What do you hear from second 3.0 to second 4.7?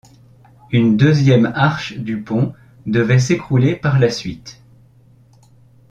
s’écrouler par la suite.